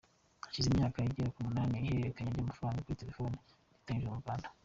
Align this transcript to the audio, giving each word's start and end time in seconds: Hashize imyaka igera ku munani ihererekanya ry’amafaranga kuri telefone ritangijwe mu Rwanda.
Hashize 0.45 0.67
imyaka 0.69 0.97
igera 1.09 1.33
ku 1.33 1.39
munani 1.47 1.75
ihererekanya 1.79 2.31
ry’amafaranga 2.33 2.83
kuri 2.83 3.01
telefone 3.01 3.35
ritangijwe 3.77 4.09
mu 4.13 4.23
Rwanda. 4.23 4.47